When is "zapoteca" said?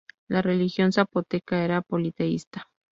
0.91-1.63